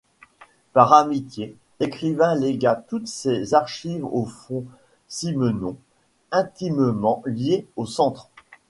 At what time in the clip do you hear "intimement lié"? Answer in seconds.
6.31-7.67